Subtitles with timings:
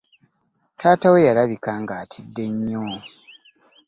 [0.79, 2.83] Taata we yalabika nga atidde nnyo.